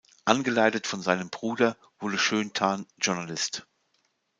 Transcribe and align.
Angeleitet 0.25 0.87
von 0.87 1.03
seinem 1.03 1.29
Bruder 1.29 1.77
wurde 1.99 2.17
Schönthan 2.17 2.87
Journalist. 2.99 3.67